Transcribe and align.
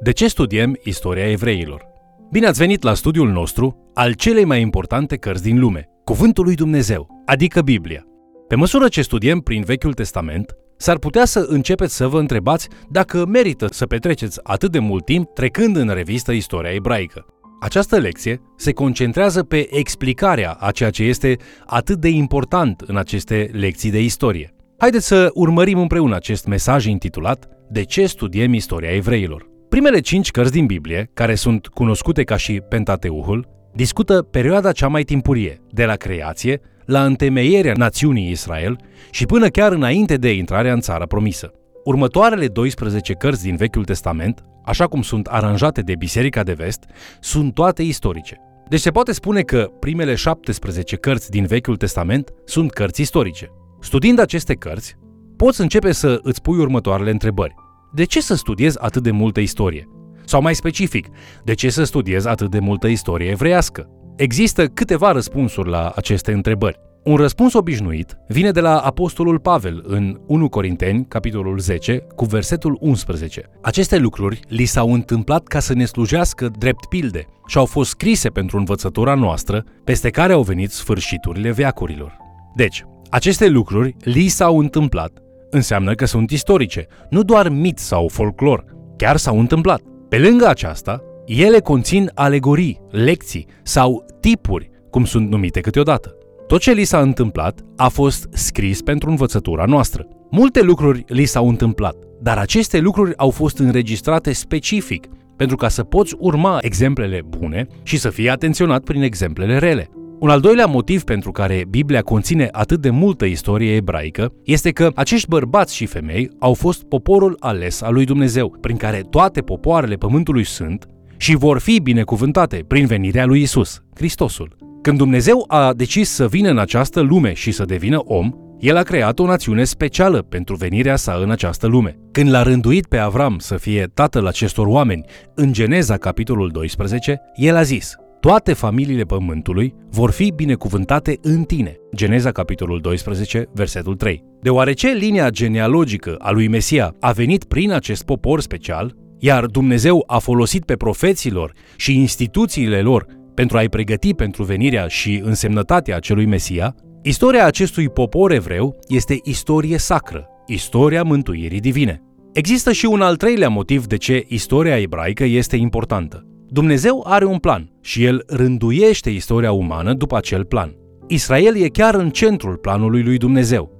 De 0.00 0.10
ce 0.10 0.28
studiem 0.28 0.78
istoria 0.82 1.30
evreilor? 1.30 1.86
Bine 2.30 2.46
ați 2.46 2.58
venit 2.58 2.82
la 2.82 2.94
studiul 2.94 3.30
nostru 3.30 3.90
al 3.94 4.12
celei 4.12 4.44
mai 4.44 4.60
importante 4.60 5.16
cărți 5.16 5.42
din 5.42 5.58
lume, 5.58 5.88
Cuvântul 6.04 6.44
lui 6.44 6.54
Dumnezeu, 6.54 7.22
adică 7.26 7.60
Biblia. 7.60 8.04
Pe 8.48 8.54
măsură 8.54 8.88
ce 8.88 9.02
studiem 9.02 9.40
prin 9.40 9.62
Vechiul 9.62 9.92
Testament, 9.92 10.56
s-ar 10.76 10.98
putea 10.98 11.24
să 11.24 11.46
începeți 11.48 11.96
să 11.96 12.06
vă 12.06 12.18
întrebați 12.18 12.68
dacă 12.90 13.26
merită 13.26 13.66
să 13.70 13.86
petreceți 13.86 14.40
atât 14.42 14.70
de 14.70 14.78
mult 14.78 15.04
timp 15.04 15.34
trecând 15.34 15.76
în 15.76 15.88
revistă 15.88 16.32
istoria 16.32 16.70
ebraică. 16.70 17.26
Această 17.60 17.96
lecție 17.98 18.40
se 18.56 18.72
concentrează 18.72 19.42
pe 19.42 19.68
explicarea 19.70 20.52
a 20.52 20.70
ceea 20.70 20.90
ce 20.90 21.02
este 21.02 21.36
atât 21.66 21.98
de 22.00 22.08
important 22.08 22.80
în 22.80 22.96
aceste 22.96 23.50
lecții 23.52 23.90
de 23.90 24.02
istorie. 24.02 24.54
Haideți 24.78 25.06
să 25.06 25.30
urmărim 25.34 25.78
împreună 25.78 26.14
acest 26.14 26.46
mesaj 26.46 26.86
intitulat 26.86 27.48
De 27.70 27.82
ce 27.82 28.06
studiem 28.06 28.52
istoria 28.52 28.90
evreilor? 28.90 29.47
Primele 29.68 30.00
cinci 30.00 30.30
cărți 30.30 30.52
din 30.52 30.66
Biblie, 30.66 31.10
care 31.14 31.34
sunt 31.34 31.66
cunoscute 31.66 32.22
ca 32.22 32.36
și 32.36 32.60
Pentateuhul, 32.68 33.48
discută 33.74 34.22
perioada 34.22 34.72
cea 34.72 34.88
mai 34.88 35.02
timpurie, 35.02 35.60
de 35.70 35.84
la 35.84 35.94
creație 35.94 36.60
la 36.84 37.04
întemeierea 37.04 37.72
națiunii 37.76 38.30
Israel 38.30 38.76
și 39.10 39.26
până 39.26 39.48
chiar 39.48 39.72
înainte 39.72 40.16
de 40.16 40.32
intrarea 40.32 40.72
în 40.72 40.80
țara 40.80 41.06
promisă. 41.06 41.50
Următoarele 41.84 42.46
12 42.46 43.12
cărți 43.12 43.42
din 43.42 43.56
Vechiul 43.56 43.84
Testament, 43.84 44.42
așa 44.64 44.86
cum 44.86 45.02
sunt 45.02 45.26
aranjate 45.26 45.80
de 45.80 45.94
Biserica 45.98 46.42
de 46.42 46.52
Vest, 46.52 46.84
sunt 47.20 47.54
toate 47.54 47.82
istorice. 47.82 48.36
Deci 48.68 48.80
se 48.80 48.90
poate 48.90 49.12
spune 49.12 49.40
că 49.40 49.70
primele 49.80 50.14
17 50.14 50.96
cărți 50.96 51.30
din 51.30 51.44
Vechiul 51.44 51.76
Testament 51.76 52.32
sunt 52.44 52.70
cărți 52.70 53.00
istorice. 53.00 53.50
Studiind 53.80 54.18
aceste 54.18 54.54
cărți, 54.54 54.96
poți 55.36 55.60
începe 55.60 55.92
să 55.92 56.18
îți 56.22 56.42
pui 56.42 56.58
următoarele 56.58 57.10
întrebări. 57.10 57.54
De 57.92 58.04
ce 58.04 58.20
să 58.20 58.34
studiezi 58.34 58.78
atât 58.80 59.02
de 59.02 59.10
multă 59.10 59.40
istorie? 59.40 59.88
Sau 60.24 60.42
mai 60.42 60.54
specific, 60.54 61.08
de 61.44 61.54
ce 61.54 61.68
să 61.70 61.84
studiezi 61.84 62.28
atât 62.28 62.50
de 62.50 62.58
multă 62.58 62.86
istorie 62.86 63.30
evreiască? 63.30 63.88
Există 64.16 64.66
câteva 64.66 65.12
răspunsuri 65.12 65.68
la 65.68 65.92
aceste 65.96 66.32
întrebări. 66.32 66.80
Un 67.04 67.16
răspuns 67.16 67.52
obișnuit 67.52 68.16
vine 68.28 68.50
de 68.50 68.60
la 68.60 68.78
Apostolul 68.78 69.38
Pavel 69.38 69.84
în 69.86 70.20
1 70.26 70.48
Corinteni, 70.48 71.06
capitolul 71.08 71.58
10, 71.58 72.06
cu 72.14 72.24
versetul 72.24 72.76
11. 72.80 73.50
Aceste 73.62 73.98
lucruri 73.98 74.40
li 74.48 74.64
s-au 74.64 74.92
întâmplat 74.92 75.46
ca 75.46 75.60
să 75.60 75.74
ne 75.74 75.84
slujească 75.84 76.50
drept 76.58 76.86
pilde 76.86 77.26
și 77.46 77.58
au 77.58 77.64
fost 77.64 77.90
scrise 77.90 78.28
pentru 78.28 78.56
învățătura 78.58 79.14
noastră, 79.14 79.64
peste 79.84 80.10
care 80.10 80.32
au 80.32 80.42
venit 80.42 80.70
sfârșiturile 80.70 81.50
veacurilor. 81.50 82.16
Deci, 82.56 82.84
aceste 83.10 83.48
lucruri 83.48 83.96
li 84.00 84.28
s-au 84.28 84.58
întâmplat 84.58 85.22
înseamnă 85.50 85.94
că 85.94 86.04
sunt 86.04 86.30
istorice, 86.30 86.86
nu 87.10 87.22
doar 87.22 87.48
mit 87.48 87.78
sau 87.78 88.08
folclor, 88.08 88.64
chiar 88.96 89.16
s-au 89.16 89.38
întâmplat. 89.38 89.80
Pe 90.08 90.18
lângă 90.18 90.46
aceasta, 90.46 91.02
ele 91.26 91.60
conțin 91.60 92.10
alegorii, 92.14 92.80
lecții 92.90 93.46
sau 93.62 94.04
tipuri, 94.20 94.70
cum 94.90 95.04
sunt 95.04 95.30
numite 95.30 95.60
câteodată. 95.60 96.16
Tot 96.46 96.60
ce 96.60 96.72
li 96.72 96.84
s-a 96.84 97.00
întâmplat 97.00 97.60
a 97.76 97.88
fost 97.88 98.28
scris 98.32 98.82
pentru 98.82 99.10
învățătura 99.10 99.64
noastră. 99.64 100.06
Multe 100.30 100.62
lucruri 100.62 101.04
li 101.06 101.24
s-au 101.24 101.48
întâmplat, 101.48 101.96
dar 102.20 102.38
aceste 102.38 102.78
lucruri 102.78 103.16
au 103.16 103.30
fost 103.30 103.58
înregistrate 103.58 104.32
specific 104.32 105.06
pentru 105.36 105.56
ca 105.56 105.68
să 105.68 105.82
poți 105.82 106.14
urma 106.18 106.58
exemplele 106.60 107.20
bune 107.38 107.66
și 107.82 107.96
să 107.98 108.10
fii 108.10 108.30
atenționat 108.30 108.82
prin 108.82 109.02
exemplele 109.02 109.58
rele. 109.58 109.88
Un 110.20 110.28
al 110.28 110.40
doilea 110.40 110.66
motiv 110.66 111.02
pentru 111.02 111.32
care 111.32 111.64
Biblia 111.68 112.02
conține 112.02 112.48
atât 112.52 112.80
de 112.80 112.90
multă 112.90 113.24
istorie 113.24 113.74
ebraică 113.74 114.32
este 114.44 114.70
că 114.70 114.90
acești 114.94 115.28
bărbați 115.28 115.74
și 115.74 115.86
femei 115.86 116.30
au 116.38 116.54
fost 116.54 116.82
poporul 116.82 117.36
ales 117.40 117.82
al 117.82 117.92
lui 117.92 118.04
Dumnezeu, 118.04 118.56
prin 118.60 118.76
care 118.76 119.06
toate 119.10 119.40
popoarele 119.40 119.94
pământului 119.94 120.44
sunt 120.44 120.88
și 121.16 121.36
vor 121.36 121.58
fi 121.58 121.80
binecuvântate 121.80 122.64
prin 122.68 122.86
venirea 122.86 123.26
lui 123.26 123.40
Isus, 123.40 123.82
Hristosul. 123.94 124.56
Când 124.82 124.98
Dumnezeu 124.98 125.44
a 125.48 125.72
decis 125.72 126.10
să 126.10 126.28
vină 126.28 126.50
în 126.50 126.58
această 126.58 127.00
lume 127.00 127.32
și 127.32 127.50
să 127.50 127.64
devină 127.64 127.98
om, 128.04 128.32
el 128.58 128.76
a 128.76 128.82
creat 128.82 129.18
o 129.18 129.26
națiune 129.26 129.64
specială 129.64 130.22
pentru 130.22 130.56
venirea 130.56 130.96
sa 130.96 131.18
în 131.22 131.30
această 131.30 131.66
lume. 131.66 131.98
Când 132.12 132.30
l-a 132.30 132.42
rânduit 132.42 132.86
pe 132.86 132.96
Avram 132.96 133.38
să 133.38 133.56
fie 133.56 133.90
tatăl 133.94 134.26
acestor 134.26 134.66
oameni, 134.66 135.04
în 135.34 135.52
Geneza 135.52 135.96
capitolul 135.96 136.50
12, 136.50 137.20
el 137.34 137.56
a 137.56 137.62
zis, 137.62 137.96
toate 138.20 138.52
familiile 138.52 139.02
pământului 139.02 139.74
vor 139.90 140.10
fi 140.10 140.32
binecuvântate 140.36 141.18
în 141.22 141.42
tine. 141.42 141.76
Geneza 141.94 142.32
capitolul 142.32 142.80
12, 142.80 143.44
versetul 143.54 143.94
3. 143.96 144.24
Deoarece 144.40 144.88
linia 144.88 145.30
genealogică 145.30 146.14
a 146.18 146.30
lui 146.30 146.48
Mesia 146.48 146.94
a 147.00 147.12
venit 147.12 147.44
prin 147.44 147.72
acest 147.72 148.04
popor 148.04 148.40
special, 148.40 148.94
iar 149.18 149.46
Dumnezeu 149.46 150.04
a 150.06 150.18
folosit 150.18 150.64
pe 150.64 150.74
profeților 150.74 151.52
și 151.76 151.96
instituțiile 151.96 152.80
lor 152.80 153.06
pentru 153.34 153.56
a-i 153.56 153.68
pregăti 153.68 154.14
pentru 154.14 154.42
venirea 154.42 154.86
și 154.86 155.20
însemnătatea 155.24 155.96
acelui 155.96 156.26
Mesia, 156.26 156.74
istoria 157.02 157.46
acestui 157.46 157.88
popor 157.88 158.32
evreu 158.32 158.78
este 158.88 159.20
istorie 159.22 159.78
sacră, 159.78 160.26
istoria 160.46 161.02
mântuirii 161.02 161.60
divine. 161.60 162.02
Există 162.32 162.72
și 162.72 162.86
un 162.86 163.00
al 163.00 163.16
treilea 163.16 163.48
motiv 163.48 163.86
de 163.86 163.96
ce 163.96 164.24
istoria 164.28 164.78
ebraică 164.78 165.24
este 165.24 165.56
importantă. 165.56 166.27
Dumnezeu 166.50 167.04
are 167.06 167.24
un 167.24 167.38
plan 167.38 167.70
și 167.80 168.04
el 168.04 168.24
rânduiește 168.26 169.10
istoria 169.10 169.52
umană 169.52 169.92
după 169.92 170.16
acel 170.16 170.44
plan. 170.44 170.76
Israel 171.06 171.56
e 171.56 171.68
chiar 171.68 171.94
în 171.94 172.10
centrul 172.10 172.56
planului 172.56 173.02
lui 173.02 173.16
Dumnezeu. 173.16 173.76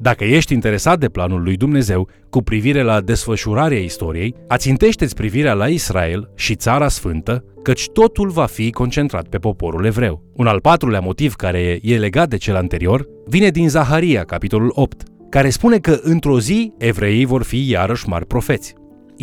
Dacă 0.00 0.24
ești 0.24 0.52
interesat 0.52 0.98
de 0.98 1.08
planul 1.08 1.42
lui 1.42 1.56
Dumnezeu 1.56 2.08
cu 2.30 2.42
privire 2.42 2.82
la 2.82 3.00
desfășurarea 3.00 3.78
istoriei, 3.78 4.34
ațintește-ți 4.48 5.14
privirea 5.14 5.54
la 5.54 5.68
Israel 5.68 6.30
și 6.34 6.54
Țara 6.54 6.88
Sfântă, 6.88 7.44
căci 7.62 7.88
totul 7.88 8.28
va 8.28 8.46
fi 8.46 8.70
concentrat 8.70 9.28
pe 9.28 9.38
poporul 9.38 9.84
evreu. 9.84 10.22
Un 10.36 10.46
al 10.46 10.60
patrulea 10.60 11.00
motiv 11.00 11.34
care 11.34 11.78
e 11.82 11.98
legat 11.98 12.28
de 12.28 12.36
cel 12.36 12.56
anterior 12.56 13.06
vine 13.26 13.48
din 13.48 13.68
Zaharia, 13.68 14.24
capitolul 14.24 14.72
8, 14.74 15.02
care 15.28 15.50
spune 15.50 15.78
că 15.78 15.98
într-o 16.02 16.40
zi 16.40 16.72
evreii 16.78 17.24
vor 17.24 17.42
fi 17.42 17.70
iarăși 17.70 18.08
mari 18.08 18.26
profeți. 18.26 18.74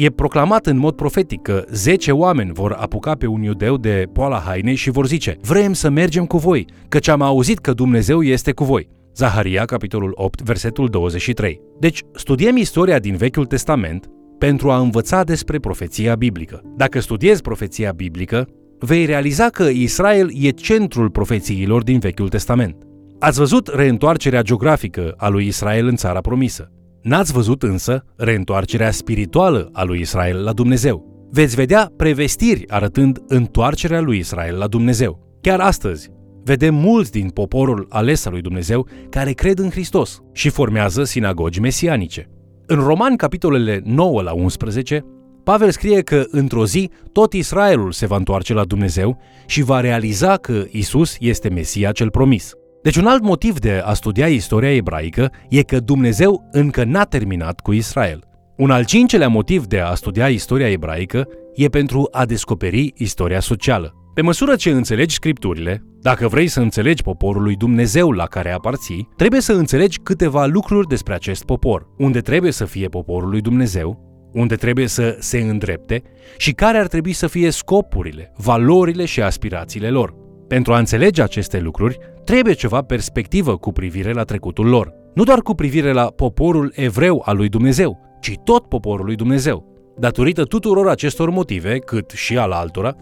E 0.01 0.09
proclamat 0.09 0.65
în 0.65 0.77
mod 0.77 0.95
profetic 0.95 1.41
că 1.41 1.65
10 1.71 2.11
oameni 2.11 2.51
vor 2.53 2.71
apuca 2.71 3.15
pe 3.15 3.27
un 3.27 3.41
iudeu 3.41 3.77
de 3.77 4.03
poala 4.13 4.39
hainei 4.39 4.75
și 4.75 4.89
vor 4.89 5.07
zice 5.07 5.37
Vrem 5.41 5.73
să 5.73 5.89
mergem 5.89 6.25
cu 6.25 6.37
voi, 6.37 6.65
căci 6.89 7.07
am 7.07 7.21
auzit 7.21 7.59
că 7.59 7.73
Dumnezeu 7.73 8.21
este 8.21 8.51
cu 8.51 8.63
voi. 8.63 8.89
Zaharia, 9.15 9.65
capitolul 9.65 10.11
8, 10.15 10.41
versetul 10.41 10.87
23. 10.87 11.61
Deci, 11.79 12.01
studiem 12.15 12.57
istoria 12.57 12.99
din 12.99 13.15
Vechiul 13.15 13.45
Testament 13.45 14.09
pentru 14.37 14.71
a 14.71 14.79
învăța 14.79 15.23
despre 15.23 15.59
profeția 15.59 16.15
biblică. 16.15 16.61
Dacă 16.75 16.99
studiezi 16.99 17.41
profeția 17.41 17.91
biblică, 17.91 18.47
vei 18.79 19.05
realiza 19.05 19.49
că 19.49 19.63
Israel 19.63 20.29
e 20.41 20.49
centrul 20.49 21.09
profețiilor 21.09 21.83
din 21.83 21.99
Vechiul 21.99 22.29
Testament. 22.29 22.75
Ați 23.19 23.37
văzut 23.37 23.67
reîntoarcerea 23.67 24.41
geografică 24.41 25.13
a 25.17 25.27
lui 25.27 25.47
Israel 25.47 25.87
în 25.87 25.95
țara 25.95 26.21
promisă. 26.21 26.71
N-ați 27.01 27.31
văzut 27.31 27.63
însă 27.63 28.03
reîntoarcerea 28.15 28.91
spirituală 28.91 29.69
a 29.73 29.83
lui 29.83 29.99
Israel 29.99 30.43
la 30.43 30.53
Dumnezeu. 30.53 31.27
Veți 31.31 31.55
vedea 31.55 31.91
prevestiri 31.97 32.69
arătând 32.69 33.21
întoarcerea 33.27 34.01
lui 34.01 34.17
Israel 34.17 34.57
la 34.57 34.67
Dumnezeu. 34.67 35.37
Chiar 35.41 35.59
astăzi, 35.59 36.09
vedem 36.43 36.75
mulți 36.75 37.11
din 37.11 37.29
poporul 37.29 37.85
ales 37.89 38.25
al 38.25 38.31
lui 38.31 38.41
Dumnezeu 38.41 38.87
care 39.09 39.31
cred 39.31 39.59
în 39.59 39.69
Hristos 39.69 40.19
și 40.33 40.49
formează 40.49 41.03
sinagogi 41.03 41.59
mesianice. 41.59 42.29
În 42.65 42.79
Roman, 42.79 43.15
capitolele 43.15 43.81
9 43.83 44.21
la 44.21 44.33
11, 44.33 45.05
Pavel 45.43 45.71
scrie 45.71 46.01
că 46.01 46.25
într-o 46.29 46.65
zi 46.65 46.89
tot 47.11 47.33
Israelul 47.33 47.91
se 47.91 48.05
va 48.05 48.15
întoarce 48.15 48.53
la 48.53 48.63
Dumnezeu 48.63 49.17
și 49.45 49.61
va 49.61 49.79
realiza 49.79 50.35
că 50.35 50.63
Isus 50.71 51.15
este 51.19 51.49
Mesia 51.49 51.91
cel 51.91 52.09
promis. 52.09 52.53
Deci 52.81 52.95
un 52.95 53.05
alt 53.05 53.23
motiv 53.23 53.59
de 53.59 53.81
a 53.85 53.93
studia 53.93 54.27
istoria 54.27 54.75
ebraică 54.75 55.31
e 55.49 55.61
că 55.61 55.79
Dumnezeu 55.79 56.49
încă 56.51 56.83
n-a 56.83 57.03
terminat 57.03 57.59
cu 57.59 57.71
Israel. 57.71 58.23
Un 58.57 58.71
al 58.71 58.85
cincelea 58.85 59.27
motiv 59.27 59.65
de 59.65 59.79
a 59.79 59.93
studia 59.93 60.27
istoria 60.27 60.69
ebraică 60.69 61.27
e 61.55 61.67
pentru 61.67 62.07
a 62.11 62.25
descoperi 62.25 62.93
istoria 62.97 63.39
socială. 63.39 63.93
Pe 64.13 64.21
măsură 64.21 64.55
ce 64.55 64.69
înțelegi 64.69 65.13
scripturile, 65.13 65.83
dacă 66.01 66.27
vrei 66.27 66.47
să 66.47 66.59
înțelegi 66.59 67.03
poporul 67.03 67.41
lui 67.41 67.55
Dumnezeu 67.55 68.11
la 68.11 68.25
care 68.25 68.51
aparții, 68.51 69.09
trebuie 69.15 69.41
să 69.41 69.53
înțelegi 69.53 69.99
câteva 69.99 70.45
lucruri 70.45 70.87
despre 70.87 71.13
acest 71.13 71.43
popor, 71.43 71.87
unde 71.97 72.19
trebuie 72.19 72.51
să 72.51 72.65
fie 72.65 72.87
poporul 72.87 73.29
lui 73.29 73.41
Dumnezeu, 73.41 74.07
unde 74.33 74.55
trebuie 74.55 74.87
să 74.87 75.15
se 75.19 75.37
îndrepte 75.37 76.01
și 76.37 76.51
care 76.51 76.77
ar 76.77 76.87
trebui 76.87 77.13
să 77.13 77.27
fie 77.27 77.49
scopurile, 77.49 78.31
valorile 78.37 79.05
și 79.05 79.21
aspirațiile 79.21 79.89
lor. 79.89 80.13
Pentru 80.47 80.73
a 80.73 80.77
înțelege 80.77 81.21
aceste 81.21 81.59
lucruri, 81.59 81.97
trebuie 82.29 82.53
ceva 82.53 82.81
perspectivă 82.81 83.57
cu 83.57 83.71
privire 83.71 84.11
la 84.11 84.23
trecutul 84.23 84.67
lor. 84.67 84.93
Nu 85.13 85.23
doar 85.23 85.39
cu 85.39 85.53
privire 85.53 85.91
la 85.91 86.05
poporul 86.05 86.71
evreu 86.75 87.21
al 87.25 87.37
lui 87.37 87.49
Dumnezeu, 87.49 87.99
ci 88.21 88.33
tot 88.43 88.65
poporul 88.65 89.05
lui 89.05 89.15
Dumnezeu. 89.15 89.65
Datorită 89.97 90.43
tuturor 90.43 90.89
acestor 90.89 91.29
motive, 91.29 91.77
cât 91.77 92.09
și 92.09 92.37
al 92.37 92.51
altora, 92.51 92.95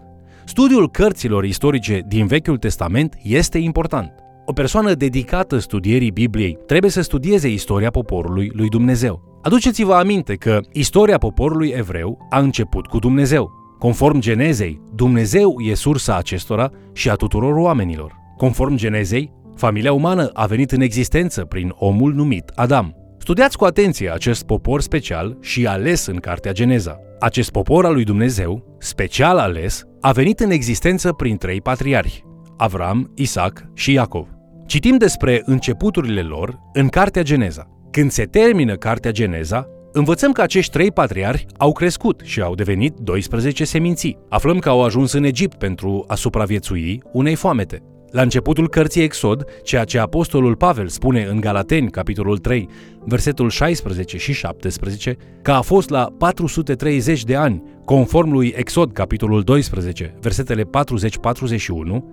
studiul 0.44 0.90
cărților 0.90 1.44
istorice 1.44 2.02
din 2.06 2.26
Vechiul 2.26 2.56
Testament 2.56 3.14
este 3.22 3.58
important. 3.58 4.12
O 4.46 4.52
persoană 4.52 4.94
dedicată 4.94 5.58
studierii 5.58 6.10
Bibliei 6.10 6.58
trebuie 6.66 6.90
să 6.90 7.00
studieze 7.00 7.48
istoria 7.48 7.90
poporului 7.90 8.50
lui 8.54 8.68
Dumnezeu. 8.68 9.40
Aduceți-vă 9.42 9.94
aminte 9.94 10.34
că 10.34 10.60
istoria 10.72 11.18
poporului 11.18 11.68
evreu 11.76 12.26
a 12.30 12.38
început 12.38 12.86
cu 12.86 12.98
Dumnezeu. 12.98 13.50
Conform 13.78 14.18
Genezei, 14.20 14.80
Dumnezeu 14.94 15.54
e 15.60 15.74
sursa 15.74 16.16
acestora 16.16 16.70
și 16.92 17.10
a 17.10 17.14
tuturor 17.14 17.54
oamenilor. 17.54 18.18
Conform 18.38 18.76
Genezei, 18.76 19.32
familia 19.56 19.92
umană 19.92 20.30
a 20.32 20.46
venit 20.46 20.72
în 20.72 20.80
existență 20.80 21.44
prin 21.44 21.72
omul 21.74 22.12
numit 22.12 22.52
Adam. 22.54 22.96
Studiați 23.18 23.56
cu 23.56 23.64
atenție 23.64 24.12
acest 24.12 24.42
popor 24.42 24.80
special 24.80 25.38
și 25.40 25.66
ales 25.66 26.06
în 26.06 26.16
Cartea 26.16 26.52
Geneza. 26.52 26.98
Acest 27.20 27.50
popor 27.50 27.84
al 27.84 27.92
lui 27.92 28.04
Dumnezeu, 28.04 28.76
special 28.78 29.38
ales, 29.38 29.84
a 30.00 30.12
venit 30.12 30.40
în 30.40 30.50
existență 30.50 31.12
prin 31.12 31.36
trei 31.36 31.60
patriarhi, 31.60 32.24
Avram, 32.56 33.12
Isaac 33.14 33.64
și 33.74 33.92
Iacov. 33.92 34.28
Citim 34.66 34.96
despre 34.96 35.42
începuturile 35.44 36.22
lor 36.22 36.58
în 36.72 36.88
Cartea 36.88 37.22
Geneza. 37.22 37.66
Când 37.90 38.10
se 38.10 38.24
termină 38.24 38.76
Cartea 38.76 39.10
Geneza, 39.10 39.66
învățăm 39.92 40.32
că 40.32 40.42
acești 40.42 40.72
trei 40.72 40.90
patriarhi 40.90 41.46
au 41.56 41.72
crescut 41.72 42.20
și 42.24 42.40
au 42.40 42.54
devenit 42.54 42.94
12 42.98 43.64
seminții. 43.64 44.18
Aflăm 44.28 44.58
că 44.58 44.68
au 44.68 44.84
ajuns 44.84 45.12
în 45.12 45.24
Egipt 45.24 45.58
pentru 45.58 46.04
a 46.06 46.14
supraviețui 46.14 47.02
unei 47.12 47.34
foamete. 47.34 47.82
La 48.10 48.22
începutul 48.22 48.68
cărții 48.68 49.02
Exod, 49.02 49.44
ceea 49.62 49.84
ce 49.84 49.98
apostolul 49.98 50.56
Pavel 50.56 50.88
spune 50.88 51.26
în 51.30 51.40
Galateni, 51.40 51.90
capitolul 51.90 52.38
3, 52.38 52.68
versetul 53.04 53.50
16 53.50 54.16
și 54.16 54.32
17, 54.32 55.16
că 55.42 55.50
a 55.50 55.60
fost 55.60 55.90
la 55.90 56.08
430 56.18 57.24
de 57.24 57.36
ani, 57.36 57.62
conform 57.84 58.30
lui 58.30 58.54
Exod, 58.56 58.92
capitolul 58.92 59.42
12, 59.42 60.14
versetele 60.20 60.62
40-41, 60.64 60.66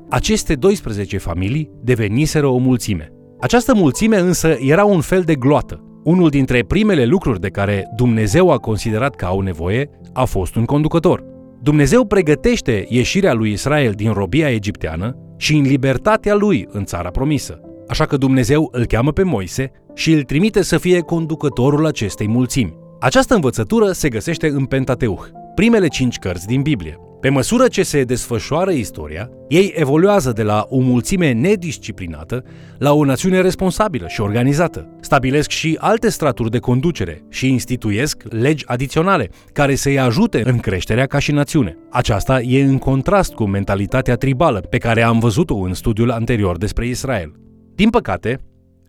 aceste 0.09 0.55
12 0.55 1.17
familii 1.17 1.69
deveniseră 1.83 2.47
o 2.47 2.57
mulțime. 2.57 3.11
Această 3.39 3.73
mulțime 3.75 4.17
însă 4.17 4.57
era 4.59 4.85
un 4.85 5.01
fel 5.01 5.21
de 5.21 5.35
gloată. 5.35 5.83
Unul 6.03 6.29
dintre 6.29 6.63
primele 6.63 7.05
lucruri 7.05 7.39
de 7.39 7.49
care 7.49 7.85
Dumnezeu 7.95 8.51
a 8.51 8.57
considerat 8.57 9.15
că 9.15 9.25
au 9.25 9.39
nevoie 9.39 9.89
a 10.13 10.25
fost 10.25 10.55
un 10.55 10.65
conducător. 10.65 11.23
Dumnezeu 11.61 12.05
pregătește 12.05 12.85
ieșirea 12.89 13.33
lui 13.33 13.51
Israel 13.51 13.91
din 13.91 14.11
robia 14.11 14.49
egipteană 14.49 15.17
și 15.37 15.55
în 15.55 15.61
libertatea 15.61 16.35
lui 16.35 16.67
în 16.71 16.85
țara 16.85 17.09
promisă. 17.09 17.59
Așa 17.87 18.05
că 18.05 18.17
Dumnezeu 18.17 18.69
îl 18.71 18.85
cheamă 18.85 19.11
pe 19.11 19.23
Moise 19.23 19.71
și 19.93 20.11
îl 20.11 20.23
trimite 20.23 20.61
să 20.61 20.77
fie 20.77 20.99
conducătorul 20.99 21.85
acestei 21.85 22.27
mulțimi. 22.27 22.77
Această 22.99 23.33
învățătură 23.33 23.91
se 23.91 24.09
găsește 24.09 24.47
în 24.47 24.65
Pentateuch, 24.65 25.25
primele 25.55 25.87
cinci 25.87 26.17
cărți 26.17 26.47
din 26.47 26.61
Biblie. 26.61 26.99
Pe 27.25 27.31
măsură 27.31 27.67
ce 27.67 27.83
se 27.83 28.03
desfășoară 28.03 28.71
istoria, 28.71 29.29
ei 29.47 29.73
evoluează 29.75 30.31
de 30.31 30.43
la 30.43 30.65
o 30.69 30.79
mulțime 30.79 31.31
nedisciplinată 31.31 32.43
la 32.77 32.93
o 32.93 33.05
națiune 33.05 33.41
responsabilă 33.41 34.07
și 34.07 34.21
organizată. 34.21 34.89
Stabilesc 34.99 35.49
și 35.49 35.77
alte 35.79 36.09
straturi 36.09 36.51
de 36.51 36.59
conducere 36.59 37.23
și 37.29 37.49
instituiesc 37.49 38.23
legi 38.29 38.67
adiționale 38.67 39.29
care 39.53 39.75
să-i 39.75 39.99
ajute 39.99 40.41
în 40.49 40.57
creșterea 40.57 41.05
ca 41.05 41.19
și 41.19 41.31
națiune. 41.31 41.77
Aceasta 41.91 42.41
e 42.41 42.63
în 42.63 42.77
contrast 42.77 43.33
cu 43.33 43.45
mentalitatea 43.45 44.15
tribală 44.15 44.59
pe 44.59 44.77
care 44.77 45.01
am 45.01 45.19
văzut-o 45.19 45.55
în 45.55 45.73
studiul 45.73 46.11
anterior 46.11 46.57
despre 46.57 46.87
Israel. 46.87 47.31
Din 47.75 47.89
păcate, 47.89 48.39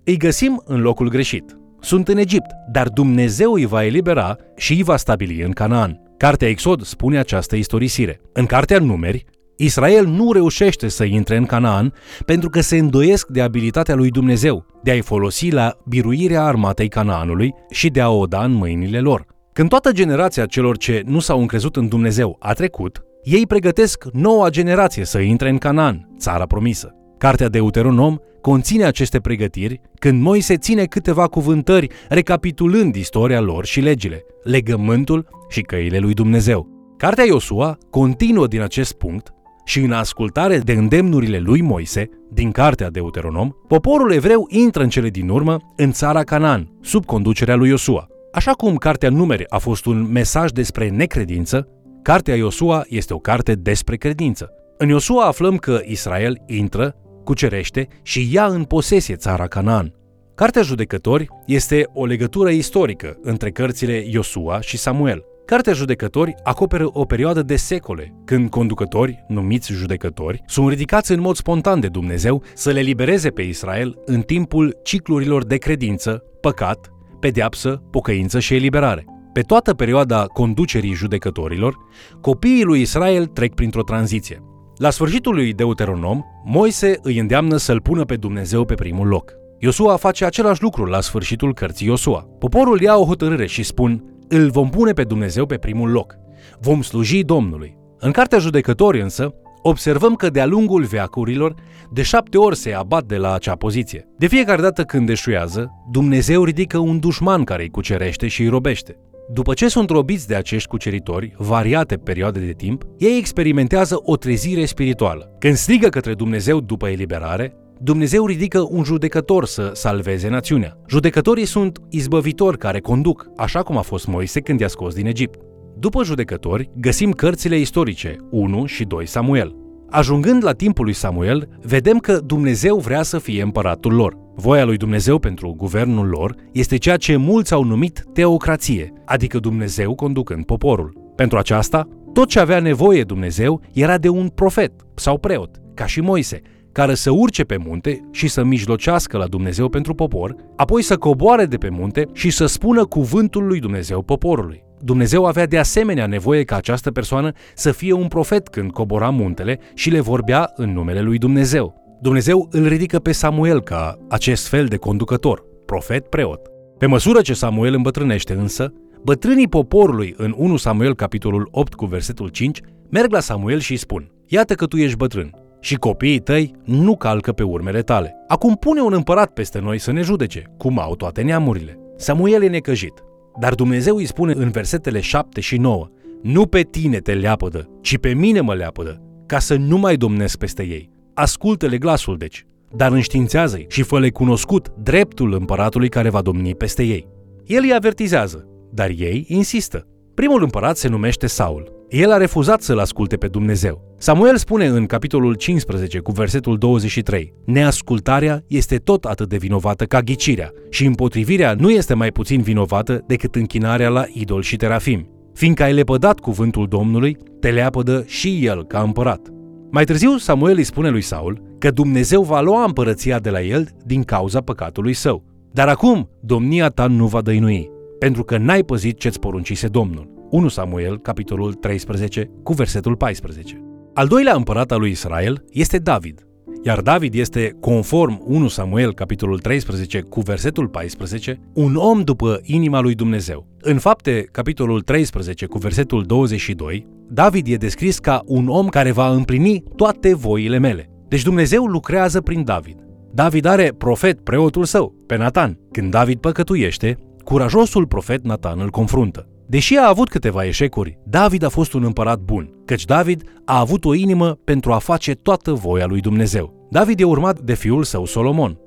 îi 0.05 0.17
găsim 0.17 0.63
în 0.65 0.81
locul 0.81 1.09
greșit. 1.09 1.59
Sunt 1.81 2.09
în 2.09 2.17
Egipt, 2.17 2.51
dar 2.73 2.89
Dumnezeu 2.89 3.53
îi 3.53 3.67
va 3.67 3.85
elibera 3.85 4.37
și 4.57 4.73
îi 4.73 4.83
va 4.83 4.97
stabili 4.97 5.43
în 5.43 5.51
Canaan. 5.51 6.06
Cartea 6.17 6.49
Exod 6.49 6.83
spune 6.83 7.19
această 7.19 7.57
istorisire. 7.57 8.21
În 8.33 8.47
cartea 8.47 8.79
Numeri, 8.79 9.25
Israel 9.57 10.07
nu 10.07 10.33
reușește 10.33 10.89
să 10.89 11.05
intre 11.05 11.37
în 11.37 11.45
Canaan 11.45 11.93
pentru 12.27 12.51
că 12.51 12.61
se 12.61 12.77
îndoiesc 12.77 13.27
de 13.27 13.41
abilitatea 13.41 13.95
lui 13.95 14.11
Dumnezeu 14.11 14.67
de 14.83 14.91
a-i 14.91 15.01
folosi 15.01 15.51
la 15.51 15.77
biruirea 15.89 16.45
armatei 16.45 16.89
Canaanului 16.89 17.55
și 17.71 17.89
de 17.89 18.01
a 18.01 18.11
o 18.11 18.27
da 18.27 18.45
în 18.45 18.53
mâinile 18.53 19.01
lor. 19.01 19.27
Când 19.53 19.69
toată 19.69 19.93
generația 19.93 20.47
celor 20.47 20.77
ce 20.77 21.03
nu 21.07 21.19
s-au 21.19 21.41
încrezut 21.41 21.77
în 21.77 21.89
Dumnezeu 21.89 22.37
a 22.39 22.53
trecut, 22.53 23.03
ei 23.23 23.47
pregătesc 23.47 24.05
noua 24.13 24.49
generație 24.49 25.05
să 25.05 25.19
intre 25.19 25.49
în 25.49 25.59
Canaan, 25.59 26.09
țara 26.19 26.47
promisă. 26.47 26.95
Cartea 27.19 27.49
Deuteronom 27.49 28.17
conține 28.41 28.85
aceste 28.85 29.21
pregătiri 29.21 29.81
când 29.99 30.23
Moise 30.23 30.57
ține 30.57 30.85
câteva 30.85 31.27
cuvântări 31.27 31.89
recapitulând 32.09 32.95
istoria 32.95 33.41
lor 33.41 33.65
și 33.65 33.81
legile, 33.81 34.25
legământul 34.43 35.29
și 35.49 35.61
căile 35.61 35.99
lui 35.99 36.15
Dumnezeu. 36.15 36.69
Cartea 36.97 37.25
Iosua 37.25 37.79
continuă 37.91 38.47
din 38.47 38.61
acest 38.61 38.93
punct 38.93 39.31
și 39.65 39.81
în 39.81 39.93
ascultare 39.93 40.59
de 40.59 40.73
îndemnurile 40.73 41.39
lui 41.39 41.61
Moise, 41.61 42.09
din 42.33 42.51
cartea 42.51 42.91
Deuteronom, 42.91 43.51
poporul 43.69 44.13
evreu 44.13 44.47
intră 44.49 44.83
în 44.83 44.89
cele 44.89 45.09
din 45.09 45.29
urmă 45.29 45.57
în 45.77 45.93
țara 45.93 46.23
Canaan, 46.23 46.69
sub 46.81 47.05
conducerea 47.05 47.57
lui 47.57 47.69
Iosua. 47.69 48.07
Așa 48.33 48.53
cum 48.53 48.77
cartea 48.77 49.11
Numeri 49.11 49.45
a 49.51 49.59
fost 49.59 49.87
un 49.87 50.11
mesaj 50.13 50.51
despre 50.51 50.89
necredință, 50.89 51.69
cartea 52.03 52.35
Iosua 52.35 52.85
este 52.89 53.15
o 53.15 53.19
carte 53.19 53.55
despre 53.55 53.97
credință. 53.97 54.51
În 54.79 54.89
Iosua 54.89 55.27
aflăm 55.27 55.57
că 55.57 55.81
Israel 55.85 56.43
intră 56.47 56.95
cucerește 57.27 57.89
și 58.03 58.29
ia 58.33 58.47
în 58.47 58.65
posesie 58.65 59.17
țara 59.17 59.47
Canaan. 59.47 59.95
Cartea 60.35 60.63
Judecători 60.63 61.29
este 61.47 61.89
o 61.93 62.07
legătură 62.07 62.51
istorică 62.51 63.19
între 63.23 63.51
cărțile 63.51 64.05
Iosua 64.11 64.61
și 64.61 64.77
Samuel. 64.77 65.25
Cartea 65.45 65.73
Judecători 65.73 66.35
acoperă 66.43 66.89
o 66.93 67.05
perioadă 67.05 67.43
de 67.43 67.57
secole, 67.57 68.15
când 68.25 68.51
conducători, 68.51 69.25
numiți 69.29 69.73
judecători, 69.73 70.43
sunt 70.47 70.69
ridicați 70.69 71.13
în 71.13 71.21
mod 71.21 71.37
spontan 71.37 71.81
de 71.81 71.89
Dumnezeu 71.89 72.43
să 72.55 72.71
le 72.71 72.81
libereze 72.81 73.31
pe 73.31 73.43
Israel 73.43 73.99
în 74.05 74.21
timpul 74.21 74.79
ciclurilor 74.83 75.45
de 75.45 75.57
credință, 75.57 76.23
păcat, 76.41 76.91
pedeapsă, 77.21 77.83
pocăință 77.91 78.39
și 78.39 78.55
eliberare. 78.55 79.05
Pe 79.33 79.41
toată 79.41 79.75
perioada 79.75 80.25
conducerii 80.25 80.93
judecătorilor, 80.93 81.77
copiii 82.21 82.65
lui 82.65 82.81
Israel 82.81 83.27
trec 83.27 83.55
printr-o 83.55 83.83
tranziție. 83.83 84.43
La 84.79 84.91
sfârșitul 84.91 85.35
lui 85.35 85.53
Deuteronom, 85.53 86.25
Moise 86.45 86.99
îi 87.03 87.19
îndeamnă 87.19 87.57
să-l 87.57 87.81
pună 87.81 88.05
pe 88.05 88.17
Dumnezeu 88.17 88.65
pe 88.65 88.75
primul 88.75 89.07
loc. 89.07 89.33
Iosua 89.59 89.97
face 89.97 90.25
același 90.25 90.63
lucru 90.63 90.85
la 90.85 91.01
sfârșitul 91.01 91.55
cărții 91.55 91.87
Iosua. 91.87 92.27
Poporul 92.39 92.81
ia 92.81 92.97
o 92.97 93.05
hotărâre 93.05 93.47
și 93.47 93.63
spun, 93.63 94.05
îl 94.29 94.51
vom 94.51 94.71
pune 94.71 94.93
pe 94.93 95.05
Dumnezeu 95.05 95.47
pe 95.47 95.57
primul 95.57 95.91
loc. 95.91 96.15
Vom 96.61 96.83
sluji 96.83 97.23
Domnului. 97.23 97.77
În 97.99 98.11
cartea 98.11 98.39
judecători 98.39 99.01
însă, 99.01 99.35
observăm 99.63 100.15
că 100.15 100.31
de-a 100.31 100.47
lungul 100.47 100.85
veacurilor, 100.85 101.55
de 101.93 102.03
șapte 102.03 102.39
ori 102.39 102.57
se 102.57 102.73
abat 102.73 103.05
de 103.05 103.17
la 103.17 103.35
acea 103.35 103.55
poziție. 103.55 104.09
De 104.19 104.27
fiecare 104.27 104.63
dată 104.63 104.83
când 104.83 105.07
deșuiază, 105.07 105.71
Dumnezeu 105.91 106.45
ridică 106.45 106.79
un 106.79 106.99
dușman 106.99 107.45
care 107.45 107.63
îi 107.63 107.71
cucerește 107.71 108.29
și 108.29 108.43
îi 108.43 108.49
robește. 108.49 108.97
După 109.29 109.55
ce 109.55 109.69
sunt 109.69 109.91
robiți 109.91 110.29
de 110.29 110.35
acești 110.35 110.69
cuceritori, 110.69 111.35
variate 111.37 111.97
perioade 111.97 112.41
de 112.41 112.53
timp, 112.53 112.85
ei 112.99 113.19
experimentează 113.19 114.01
o 114.03 114.17
trezire 114.17 114.65
spirituală. 114.65 115.37
Când 115.39 115.55
strigă 115.55 115.89
către 115.89 116.15
Dumnezeu 116.15 116.61
după 116.61 116.89
eliberare, 116.89 117.57
Dumnezeu 117.81 118.27
ridică 118.27 118.67
un 118.71 118.85
judecător 118.85 119.47
să 119.47 119.71
salveze 119.75 120.29
națiunea. 120.29 120.77
Judecătorii 120.89 121.45
sunt 121.45 121.79
izbăvitori 121.91 122.59
care 122.59 122.81
conduc, 122.81 123.27
așa 123.37 123.63
cum 123.63 123.77
a 123.77 123.81
fost 123.81 124.07
Moise 124.07 124.41
când 124.41 124.61
i-a 124.61 124.69
scos 124.69 124.95
din 124.95 125.07
Egipt. 125.07 125.39
După 125.79 126.05
judecători, 126.05 126.71
găsim 126.77 127.11
cărțile 127.11 127.59
istorice 127.59 128.17
1 128.31 128.67
și 128.67 128.85
2 128.85 129.07
Samuel. 129.07 129.55
Ajungând 129.91 130.45
la 130.45 130.53
timpul 130.53 130.85
lui 130.85 130.95
Samuel, 130.95 131.49
vedem 131.63 131.99
că 131.99 132.21
Dumnezeu 132.25 132.77
vrea 132.77 133.03
să 133.03 133.19
fie 133.19 133.43
împăratul 133.43 133.95
lor. 133.95 134.26
Voia 134.39 134.65
lui 134.65 134.77
Dumnezeu 134.77 135.19
pentru 135.19 135.55
guvernul 135.57 136.09
lor 136.09 136.35
este 136.53 136.77
ceea 136.77 136.97
ce 136.97 137.17
mulți 137.17 137.53
au 137.53 137.65
numit 137.65 138.05
teocrație, 138.13 138.93
adică 139.05 139.39
Dumnezeu 139.39 139.95
conducând 139.95 140.45
poporul. 140.45 141.13
Pentru 141.15 141.39
aceasta, 141.39 141.89
tot 142.13 142.29
ce 142.29 142.41
avea 142.41 142.61
nevoie 142.61 143.03
Dumnezeu 143.03 143.61
era 143.73 143.99
de 143.99 144.09
un 144.09 144.29
profet 144.29 144.73
sau 144.95 145.19
preot, 145.19 145.61
ca 145.75 145.87
și 145.87 146.01
Moise, 146.01 146.41
care 146.73 146.95
să 146.95 147.11
urce 147.11 147.45
pe 147.45 147.57
munte 147.57 148.09
și 148.11 148.29
să 148.29 148.45
mijlocească 148.45 149.17
la 149.17 149.27
Dumnezeu 149.27 149.69
pentru 149.69 149.95
popor, 149.95 150.35
apoi 150.57 150.83
să 150.83 150.97
coboare 150.97 151.47
de 151.47 151.57
pe 151.57 151.69
munte 151.69 152.09
și 152.13 152.31
să 152.31 152.47
spună 152.47 152.85
cuvântul 152.85 153.47
lui 153.47 153.61
Dumnezeu 153.61 154.03
poporului. 154.03 154.65
Dumnezeu 154.81 155.25
avea 155.25 155.47
de 155.47 155.59
asemenea 155.59 156.07
nevoie 156.07 156.45
ca 156.45 156.57
această 156.57 156.91
persoană 156.91 157.33
să 157.55 157.73
fie 157.73 157.93
un 157.93 158.09
profet 158.09 158.49
când 158.49 158.71
cobora 158.71 159.11
muntele 159.11 159.59
și 159.75 159.91
le 159.91 160.01
vorbea 160.01 160.53
în 160.55 160.73
numele 160.73 161.01
lui 161.01 161.19
Dumnezeu. 161.19 161.86
Dumnezeu 162.01 162.49
îl 162.51 162.67
ridică 162.67 162.99
pe 162.99 163.13
Samuel 163.13 163.61
ca 163.61 163.99
acest 164.09 164.47
fel 164.47 164.67
de 164.67 164.77
conducător, 164.77 165.45
profet 165.67 166.07
preot. 166.07 166.41
Pe 166.79 166.87
măsură 166.87 167.21
ce 167.21 167.35
Samuel 167.35 167.75
îmbătrânește 167.75 168.33
însă, 168.33 168.73
bătrânii 169.03 169.49
poporului 169.49 170.15
în 170.17 170.35
1 170.37 170.57
Samuel 170.57 170.95
capitolul 170.95 171.49
8 171.51 171.75
cu 171.75 171.87
versetul 171.87 172.29
5 172.29 172.61
merg 172.91 173.13
la 173.13 173.21
Samuel 173.21 173.59
și 173.59 173.71
îi 173.71 173.77
spun 173.77 174.11
Iată 174.27 174.55
că 174.55 174.67
tu 174.67 174.77
ești 174.77 174.97
bătrân 174.97 175.31
și 175.61 175.75
copiii 175.75 176.19
tăi 176.19 176.55
nu 176.65 176.97
calcă 176.97 177.33
pe 177.33 177.43
urmele 177.43 177.83
tale. 177.83 178.15
Acum 178.29 178.55
pune 178.55 178.81
un 178.81 178.93
împărat 178.93 179.33
peste 179.33 179.59
noi 179.59 179.79
să 179.79 179.93
ne 179.93 180.01
judece, 180.01 180.43
cum 180.57 180.79
au 180.79 180.97
toate 180.97 181.23
neamurile. 181.23 181.79
Samuel 181.97 182.43
e 182.43 182.49
necăjit, 182.49 183.05
dar 183.41 183.55
Dumnezeu 183.55 183.97
îi 183.97 184.05
spune 184.07 184.33
în 184.33 184.51
versetele 184.51 185.01
7 185.01 185.41
și 185.41 185.57
9 185.57 185.89
Nu 186.23 186.47
pe 186.47 186.61
tine 186.61 186.99
te 186.99 187.13
leapădă, 187.13 187.69
ci 187.81 187.99
pe 187.99 188.15
mine 188.15 188.41
mă 188.41 188.55
leapădă, 188.55 189.01
ca 189.27 189.39
să 189.39 189.57
nu 189.57 189.79
mai 189.79 189.97
domnesc 189.97 190.39
peste 190.39 190.63
ei. 190.63 190.96
Ascultă-le 191.19 191.79
glasul, 191.79 192.17
deci, 192.17 192.47
dar 192.75 192.93
înștiințează-i 192.93 193.67
și 193.69 193.83
fă-le 193.83 194.11
cunoscut 194.11 194.73
dreptul 194.83 195.33
împăratului 195.33 195.89
care 195.89 196.09
va 196.09 196.21
domni 196.21 196.55
peste 196.55 196.83
ei. 196.83 197.09
El 197.45 197.63
îi 197.63 197.75
avertizează, 197.75 198.47
dar 198.73 198.89
ei 198.89 199.25
insistă. 199.29 199.87
Primul 200.15 200.43
împărat 200.43 200.77
se 200.77 200.89
numește 200.89 201.27
Saul. 201.27 201.73
El 201.89 202.13
a 202.13 202.17
refuzat 202.17 202.63
să-l 202.63 202.79
asculte 202.79 203.17
pe 203.17 203.27
Dumnezeu. 203.27 203.95
Samuel 203.99 204.37
spune 204.37 204.67
în 204.67 204.87
capitolul 204.87 205.35
15 205.35 205.99
cu 205.99 206.13
versetul 206.13 206.59
23 206.59 207.33
Neascultarea 207.45 208.43
este 208.47 208.77
tot 208.77 209.05
atât 209.05 209.29
de 209.29 209.37
vinovată 209.37 209.85
ca 209.85 210.01
ghicirea 210.01 210.51
și 210.71 210.85
împotrivirea 210.85 211.55
nu 211.59 211.71
este 211.71 211.95
mai 211.95 212.13
puțin 212.13 212.43
vinovată 212.43 213.05
decât 213.07 213.35
închinarea 213.35 213.89
la 213.89 214.05
idol 214.13 214.43
și 214.43 214.57
terafim. 214.57 215.09
Fiindcă 215.35 215.63
ai 215.63 215.73
lepădat 215.73 216.21
cuvântul 216.21 216.67
Domnului, 216.69 217.17
te 217.41 217.51
leapădă 217.51 218.05
și 218.07 218.47
el 218.47 218.65
ca 218.65 218.81
împărat. 218.81 219.36
Mai 219.71 219.85
târziu, 219.85 220.17
Samuel 220.17 220.57
îi 220.57 220.65
spune 220.65 220.89
lui 220.89 221.01
Saul 221.01 221.43
că 221.59 221.71
Dumnezeu 221.71 222.23
va 222.23 222.41
lua 222.41 222.65
împărăția 222.65 223.19
de 223.19 223.31
la 223.31 223.43
el 223.43 223.69
din 223.85 224.03
cauza 224.03 224.41
păcatului 224.41 224.93
său. 224.93 225.25
Dar 225.53 225.69
acum, 225.69 226.11
domnia 226.21 226.69
ta 226.69 226.87
nu 226.87 227.07
va 227.07 227.21
dăinui, 227.21 227.71
pentru 227.99 228.25
că 228.25 228.37
n-ai 228.37 228.63
păzit 228.63 228.99
ce-ți 228.99 229.19
poruncise 229.19 229.67
Domnul. 229.69 230.15
1 230.31 230.49
Samuel, 230.49 230.99
capitolul 230.99 231.53
13, 231.53 232.31
cu 232.43 232.53
versetul 232.53 232.97
14. 232.97 233.63
Al 233.95 234.07
doilea 234.07 234.35
împărat 234.35 234.73
al 234.73 234.79
lui 234.79 234.91
Israel 234.91 235.45
este 235.51 235.79
David, 235.79 236.27
iar 236.63 236.81
David 236.81 237.15
este, 237.15 237.57
conform 237.61 238.23
1 238.25 238.49
Samuel, 238.49 238.95
capitolul 238.95 239.39
13, 239.39 240.01
cu 240.01 240.21
versetul 240.21 240.69
14, 240.69 241.41
un 241.55 241.75
om 241.75 242.01
după 242.01 242.41
inima 242.43 242.81
lui 242.81 242.95
Dumnezeu. 242.95 243.47
În 243.61 243.79
fapte, 243.79 244.29
capitolul 244.33 244.81
13, 244.81 245.47
cu 245.47 245.59
versetul 245.59 246.03
22, 246.03 246.87
David 247.09 247.47
e 247.47 247.55
descris 247.55 247.99
ca 247.99 248.23
un 248.27 248.49
om 248.49 248.69
care 248.69 248.91
va 248.91 249.09
împlini 249.09 249.63
toate 249.77 250.15
voile 250.15 250.59
mele. 250.59 250.91
Deci 251.09 251.23
Dumnezeu 251.23 251.65
lucrează 251.65 252.21
prin 252.21 252.45
David. 252.45 252.77
David 253.13 253.45
are 253.45 253.73
profet, 253.79 254.21
preotul 254.21 254.65
său, 254.65 254.95
pe 255.07 255.17
Natan. 255.17 255.59
Când 255.71 255.91
David 255.91 256.19
păcătuiește, 256.19 256.99
curajosul 257.25 257.87
profet 257.87 258.25
Natan 258.25 258.61
îl 258.61 258.71
confruntă. 258.71 259.29
Deși 259.47 259.77
a 259.77 259.89
avut 259.89 260.09
câteva 260.09 260.45
eșecuri, 260.45 260.99
David 261.05 261.45
a 261.45 261.49
fost 261.49 261.73
un 261.73 261.85
împărat 261.85 262.19
bun, 262.19 262.51
căci 262.65 262.85
David 262.85 263.23
a 263.45 263.59
avut 263.59 263.85
o 263.85 263.95
inimă 263.95 264.39
pentru 264.45 264.73
a 264.73 264.79
face 264.79 265.13
toată 265.13 265.53
voia 265.53 265.87
lui 265.87 266.01
Dumnezeu. 266.01 266.69
David 266.71 267.01
e 267.01 267.05
urmat 267.05 267.41
de 267.41 267.55
fiul 267.55 267.85
său 267.85 268.05
Solomon. 268.05 268.59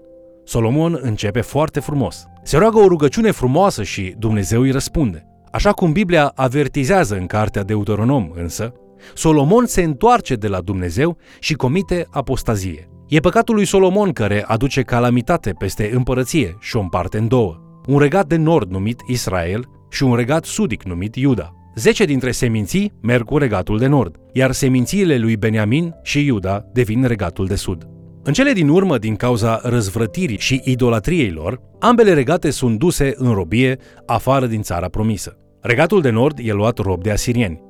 Solomon 0.43 0.99
începe 1.01 1.41
foarte 1.41 1.79
frumos. 1.79 2.25
Se 2.43 2.57
roagă 2.57 2.77
o 2.77 2.87
rugăciune 2.87 3.31
frumoasă 3.31 3.83
și 3.83 4.15
Dumnezeu 4.17 4.61
îi 4.61 4.71
răspunde. 4.71 5.28
Așa 5.51 5.71
cum 5.71 5.91
Biblia 5.91 6.31
avertizează 6.35 7.15
în 7.15 7.25
cartea 7.25 7.63
Deuteronom 7.63 8.31
însă, 8.33 8.73
Solomon 9.13 9.65
se 9.65 9.83
întoarce 9.83 10.35
de 10.35 10.47
la 10.47 10.61
Dumnezeu 10.61 11.17
și 11.39 11.53
comite 11.53 12.07
apostazie. 12.09 12.89
E 13.07 13.19
păcatul 13.19 13.55
lui 13.55 13.65
Solomon 13.65 14.11
care 14.11 14.43
aduce 14.47 14.81
calamitate 14.81 15.51
peste 15.51 15.91
împărăție 15.93 16.57
și 16.59 16.75
o 16.75 16.79
împarte 16.79 17.17
în 17.17 17.27
două. 17.27 17.57
Un 17.87 17.99
regat 17.99 18.27
de 18.27 18.35
nord 18.35 18.71
numit 18.71 18.99
Israel 19.07 19.69
și 19.89 20.03
un 20.03 20.15
regat 20.15 20.45
sudic 20.45 20.83
numit 20.83 21.15
Iuda. 21.15 21.53
Zece 21.75 22.05
dintre 22.05 22.31
seminții 22.31 22.93
merg 23.01 23.25
cu 23.25 23.37
regatul 23.37 23.77
de 23.77 23.87
nord, 23.87 24.15
iar 24.33 24.51
semințiile 24.51 25.17
lui 25.17 25.37
Beniamin 25.37 25.95
și 26.03 26.25
Iuda 26.25 26.65
devin 26.73 27.03
regatul 27.03 27.47
de 27.47 27.55
sud. 27.55 27.87
În 28.23 28.33
cele 28.33 28.51
din 28.51 28.69
urmă, 28.69 28.97
din 28.97 29.15
cauza 29.15 29.59
răzvrătirii 29.63 30.39
și 30.39 30.61
idolatriei 30.63 31.31
lor, 31.31 31.61
ambele 31.79 32.13
regate 32.13 32.49
sunt 32.49 32.79
duse 32.79 33.13
în 33.15 33.33
robie 33.33 33.77
afară 34.05 34.45
din 34.45 34.61
țara 34.61 34.87
promisă. 34.87 35.37
Regatul 35.61 36.01
de 36.01 36.09
nord 36.09 36.37
e 36.41 36.51
luat 36.51 36.77
rob 36.77 37.03
de 37.03 37.11
asirieni. 37.11 37.61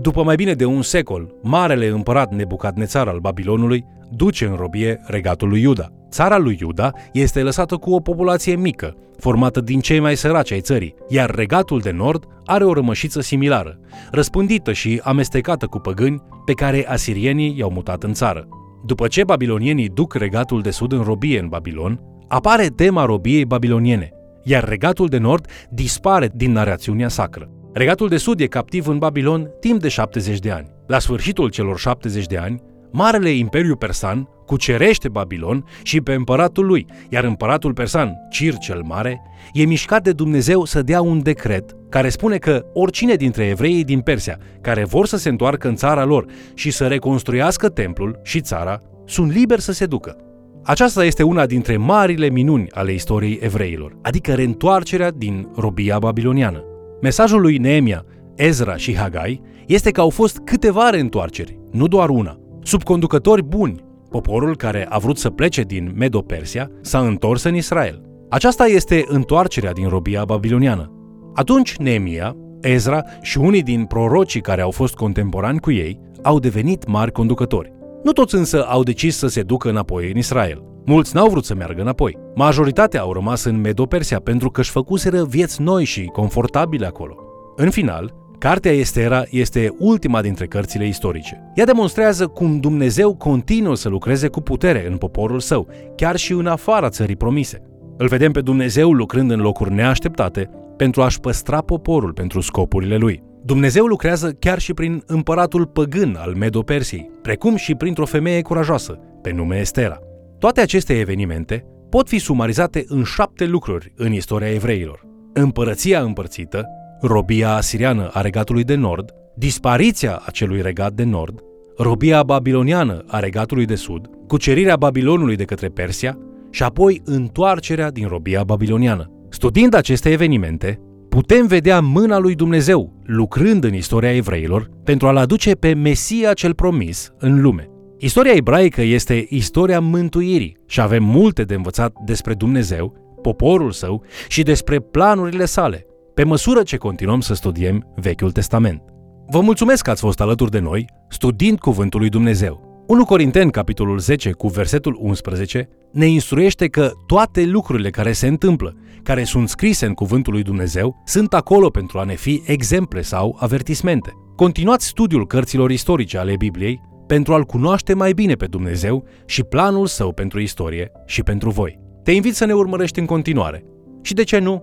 După 0.00 0.22
mai 0.22 0.34
bine 0.34 0.52
de 0.52 0.64
un 0.64 0.82
secol, 0.82 1.34
marele 1.42 1.86
împărat 1.86 2.34
Nebucadnețar 2.34 3.08
al 3.08 3.18
Babilonului 3.18 3.84
duce 4.10 4.44
în 4.44 4.54
robie 4.54 5.00
regatul 5.06 5.48
lui 5.48 5.60
Iuda. 5.60 5.88
Țara 6.10 6.38
lui 6.38 6.58
Iuda 6.60 6.90
este 7.12 7.42
lăsată 7.42 7.76
cu 7.76 7.94
o 7.94 8.00
populație 8.00 8.56
mică, 8.56 8.96
formată 9.18 9.60
din 9.60 9.80
cei 9.80 10.00
mai 10.00 10.16
săraci 10.16 10.52
ai 10.52 10.60
țării, 10.60 10.94
iar 11.08 11.30
regatul 11.30 11.80
de 11.80 11.90
nord 11.90 12.24
are 12.44 12.64
o 12.64 12.72
rămășiță 12.72 13.20
similară, 13.20 13.78
răspândită 14.10 14.72
și 14.72 15.00
amestecată 15.02 15.66
cu 15.66 15.78
păgâni 15.78 16.22
pe 16.44 16.52
care 16.52 16.88
asirienii 16.88 17.54
i-au 17.58 17.70
mutat 17.70 18.02
în 18.02 18.12
țară. 18.12 18.48
După 18.84 19.06
ce 19.06 19.24
babilonienii 19.24 19.88
duc 19.88 20.14
regatul 20.14 20.60
de 20.60 20.70
sud 20.70 20.92
în 20.92 21.02
robie 21.02 21.38
în 21.38 21.48
Babilon, 21.48 22.00
apare 22.28 22.66
tema 22.66 23.04
robiei 23.04 23.44
babiloniene, 23.44 24.10
iar 24.44 24.64
regatul 24.64 25.06
de 25.06 25.18
nord 25.18 25.46
dispare 25.70 26.30
din 26.34 26.52
narațiunea 26.52 27.08
sacră. 27.08 27.50
Regatul 27.72 28.08
de 28.08 28.16
sud 28.16 28.40
e 28.40 28.46
captiv 28.46 28.88
în 28.88 28.98
Babilon 28.98 29.50
timp 29.60 29.80
de 29.80 29.88
70 29.88 30.38
de 30.38 30.50
ani. 30.50 30.70
La 30.86 30.98
sfârșitul 30.98 31.48
celor 31.48 31.78
70 31.78 32.26
de 32.26 32.36
ani, 32.36 32.62
Marele 32.92 33.30
Imperiu 33.30 33.76
Persan 33.76 34.28
cucerește 34.46 35.08
Babilon 35.08 35.64
și 35.82 36.00
pe 36.00 36.12
împăratul 36.12 36.66
lui, 36.66 36.86
iar 37.08 37.24
împăratul 37.24 37.72
persan, 37.72 38.14
Cir 38.30 38.58
cel 38.58 38.82
Mare, 38.82 39.22
e 39.52 39.64
mișcat 39.64 40.02
de 40.02 40.12
Dumnezeu 40.12 40.64
să 40.64 40.82
dea 40.82 41.00
un 41.00 41.22
decret 41.22 41.76
care 41.88 42.08
spune 42.08 42.36
că 42.36 42.64
oricine 42.72 43.14
dintre 43.14 43.46
evreii 43.46 43.84
din 43.84 44.00
Persia 44.00 44.38
care 44.60 44.84
vor 44.84 45.06
să 45.06 45.16
se 45.16 45.28
întoarcă 45.28 45.68
în 45.68 45.74
țara 45.74 46.04
lor 46.04 46.24
și 46.54 46.70
să 46.70 46.86
reconstruiască 46.86 47.68
templul 47.68 48.20
și 48.22 48.40
țara, 48.40 48.82
sunt 49.06 49.32
liberi 49.32 49.62
să 49.62 49.72
se 49.72 49.86
ducă. 49.86 50.16
Aceasta 50.64 51.04
este 51.04 51.22
una 51.22 51.46
dintre 51.46 51.76
marile 51.76 52.28
minuni 52.28 52.70
ale 52.70 52.92
istoriei 52.92 53.38
evreilor, 53.42 53.96
adică 54.02 54.34
reîntoarcerea 54.34 55.10
din 55.10 55.48
robia 55.56 55.98
babiloniană. 55.98 56.64
Mesajul 57.00 57.40
lui 57.40 57.58
Neemia, 57.58 58.04
Ezra 58.36 58.76
și 58.76 58.96
Hagai 58.96 59.42
este 59.66 59.90
că 59.90 60.00
au 60.00 60.10
fost 60.10 60.38
câteva 60.44 60.90
reîntoarceri, 60.90 61.58
nu 61.70 61.86
doar 61.86 62.08
una. 62.08 62.38
Sub 62.62 62.82
conducători 62.82 63.42
buni, 63.42 63.84
poporul 64.10 64.56
care 64.56 64.86
a 64.88 64.98
vrut 64.98 65.18
să 65.18 65.30
plece 65.30 65.62
din 65.62 65.92
Medo-Persia 65.96 66.70
s-a 66.80 66.98
întors 66.98 67.42
în 67.42 67.54
Israel. 67.54 68.02
Aceasta 68.28 68.66
este 68.66 69.04
întoarcerea 69.08 69.72
din 69.72 69.88
robia 69.88 70.24
babiloniană. 70.24 70.92
Atunci 71.34 71.76
Neemia, 71.76 72.36
Ezra 72.60 73.02
și 73.20 73.38
unii 73.38 73.62
din 73.62 73.84
prorocii 73.84 74.40
care 74.40 74.62
au 74.62 74.70
fost 74.70 74.94
contemporani 74.94 75.60
cu 75.60 75.70
ei 75.70 76.00
au 76.22 76.38
devenit 76.38 76.86
mari 76.86 77.12
conducători. 77.12 77.72
Nu 78.04 78.12
toți 78.12 78.34
însă 78.34 78.64
au 78.64 78.82
decis 78.82 79.16
să 79.16 79.26
se 79.26 79.42
ducă 79.42 79.68
înapoi 79.68 80.10
în 80.10 80.16
Israel. 80.16 80.64
Mulți 80.86 81.14
n-au 81.14 81.28
vrut 81.28 81.44
să 81.44 81.54
meargă 81.54 81.80
înapoi. 81.80 82.18
Majoritatea 82.34 83.00
au 83.00 83.12
rămas 83.12 83.44
în 83.44 83.60
Medo-Persia 83.60 84.20
pentru 84.20 84.50
că 84.50 84.60
își 84.60 84.70
făcuseră 84.70 85.24
vieți 85.24 85.62
noi 85.62 85.84
și 85.84 86.04
confortabile 86.04 86.86
acolo. 86.86 87.14
În 87.56 87.70
final, 87.70 88.14
Cartea 88.40 88.72
Estera 88.72 89.22
este 89.30 89.74
ultima 89.78 90.20
dintre 90.20 90.46
cărțile 90.46 90.86
istorice. 90.86 91.52
Ea 91.54 91.64
demonstrează 91.64 92.26
cum 92.26 92.60
Dumnezeu 92.60 93.16
continuă 93.16 93.76
să 93.76 93.88
lucreze 93.88 94.28
cu 94.28 94.40
putere 94.40 94.86
în 94.86 94.96
poporul 94.96 95.40
său, 95.40 95.68
chiar 95.96 96.16
și 96.16 96.32
în 96.32 96.46
afara 96.46 96.88
țării 96.88 97.16
promise. 97.16 97.62
Îl 97.96 98.06
vedem 98.06 98.32
pe 98.32 98.40
Dumnezeu 98.40 98.92
lucrând 98.92 99.30
în 99.30 99.40
locuri 99.40 99.72
neașteptate 99.72 100.50
pentru 100.76 101.02
a-și 101.02 101.20
păstra 101.20 101.60
poporul 101.60 102.12
pentru 102.12 102.40
scopurile 102.40 102.96
lui. 102.96 103.22
Dumnezeu 103.44 103.84
lucrează 103.84 104.30
chiar 104.30 104.58
și 104.58 104.74
prin 104.74 105.02
împăratul 105.06 105.66
păgân 105.66 106.16
al 106.18 106.34
Medo-Persiei, 106.34 107.10
precum 107.22 107.56
și 107.56 107.74
printr-o 107.74 108.06
femeie 108.06 108.42
curajoasă, 108.42 108.98
pe 109.22 109.32
nume 109.32 109.58
Estera. 109.58 109.98
Toate 110.38 110.60
aceste 110.60 110.98
evenimente 110.98 111.64
pot 111.90 112.08
fi 112.08 112.18
sumarizate 112.18 112.84
în 112.86 113.02
șapte 113.04 113.44
lucruri 113.44 113.92
în 113.96 114.12
istoria 114.12 114.50
evreilor. 114.50 115.06
Împărăția 115.32 116.00
împărțită, 116.00 116.66
robia 117.00 117.54
asiriană 117.54 118.10
a 118.12 118.20
regatului 118.20 118.64
de 118.64 118.74
nord, 118.74 119.10
dispariția 119.34 120.22
acelui 120.24 120.62
regat 120.62 120.92
de 120.92 121.04
nord, 121.04 121.40
robia 121.76 122.22
babiloniană 122.22 123.04
a 123.06 123.18
regatului 123.18 123.64
de 123.64 123.74
sud, 123.74 124.10
cucerirea 124.26 124.76
Babilonului 124.76 125.36
de 125.36 125.44
către 125.44 125.68
Persia 125.68 126.18
și 126.50 126.62
apoi 126.62 127.00
întoarcerea 127.04 127.90
din 127.90 128.06
robia 128.06 128.44
babiloniană. 128.44 129.10
Studiind 129.28 129.74
aceste 129.74 130.10
evenimente, 130.10 130.80
putem 131.08 131.46
vedea 131.46 131.80
mâna 131.80 132.18
lui 132.18 132.34
Dumnezeu 132.34 133.00
lucrând 133.04 133.64
în 133.64 133.74
istoria 133.74 134.14
evreilor 134.14 134.70
pentru 134.84 135.06
a-l 135.06 135.16
aduce 135.16 135.54
pe 135.54 135.74
Mesia 135.74 136.32
cel 136.32 136.54
promis 136.54 137.12
în 137.18 137.40
lume. 137.40 137.68
Istoria 137.98 138.32
ebraică 138.32 138.82
este 138.82 139.26
istoria 139.28 139.80
mântuirii 139.80 140.56
și 140.66 140.80
avem 140.80 141.04
multe 141.04 141.42
de 141.42 141.54
învățat 141.54 141.92
despre 142.04 142.34
Dumnezeu, 142.34 143.16
poporul 143.22 143.70
său 143.70 144.02
și 144.28 144.42
despre 144.42 144.78
planurile 144.78 145.44
sale, 145.44 145.86
pe 146.14 146.24
măsură 146.24 146.62
ce 146.62 146.76
continuăm 146.76 147.20
să 147.20 147.34
studiem 147.34 147.92
Vechiul 147.94 148.30
Testament. 148.32 148.82
Vă 149.26 149.40
mulțumesc 149.40 149.82
că 149.82 149.90
ați 149.90 150.00
fost 150.00 150.20
alături 150.20 150.50
de 150.50 150.58
noi, 150.58 150.86
studiind 151.08 151.58
Cuvântul 151.58 152.00
lui 152.00 152.08
Dumnezeu. 152.08 152.84
1 152.86 153.04
Corinteni, 153.04 153.50
capitolul 153.50 153.98
10, 153.98 154.30
cu 154.30 154.48
versetul 154.48 154.98
11, 155.00 155.68
ne 155.92 156.06
instruiește 156.06 156.66
că 156.66 156.90
toate 157.06 157.44
lucrurile 157.44 157.90
care 157.90 158.12
se 158.12 158.26
întâmplă, 158.26 158.76
care 159.02 159.24
sunt 159.24 159.48
scrise 159.48 159.86
în 159.86 159.92
Cuvântul 159.92 160.32
lui 160.32 160.42
Dumnezeu, 160.42 161.02
sunt 161.04 161.34
acolo 161.34 161.68
pentru 161.68 161.98
a 161.98 162.04
ne 162.04 162.14
fi 162.14 162.42
exemple 162.46 163.00
sau 163.00 163.36
avertismente. 163.40 164.12
Continuați 164.36 164.86
studiul 164.86 165.26
cărților 165.26 165.70
istorice 165.70 166.18
ale 166.18 166.34
Bibliei 166.36 166.80
pentru 167.06 167.34
a-L 167.34 167.44
cunoaște 167.44 167.94
mai 167.94 168.12
bine 168.12 168.34
pe 168.34 168.46
Dumnezeu 168.46 169.04
și 169.26 169.42
planul 169.42 169.86
său 169.86 170.12
pentru 170.12 170.40
istorie 170.40 170.92
și 171.06 171.22
pentru 171.22 171.50
voi. 171.50 171.78
Te 172.02 172.12
invit 172.12 172.34
să 172.34 172.44
ne 172.44 172.52
urmărești 172.52 172.98
în 172.98 173.06
continuare. 173.06 173.64
Și 174.02 174.14
de 174.14 174.22
ce 174.22 174.38
nu, 174.38 174.62